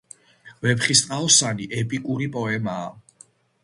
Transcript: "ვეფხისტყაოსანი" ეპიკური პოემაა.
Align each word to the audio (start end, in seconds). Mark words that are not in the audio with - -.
"ვეფხისტყაოსანი" 0.67 1.71
ეპიკური 1.83 2.33
პოემაა. 2.39 2.93